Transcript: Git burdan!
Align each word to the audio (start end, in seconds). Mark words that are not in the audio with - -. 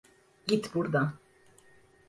Git 0.47 0.75
burdan! 0.75 1.11